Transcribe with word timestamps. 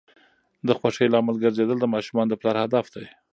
د 0.67 0.69
خوښۍ 0.79 1.07
لامل 1.13 1.35
ګرځیدل 1.43 1.77
د 1.81 1.85
ماشومانو 1.93 2.29
د 2.31 2.35
پلار 2.41 2.55
هدف 2.63 2.85
دی. 2.95 3.05